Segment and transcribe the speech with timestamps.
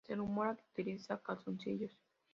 [0.07, 1.91] Se rumorea que utiliza calzoncillos.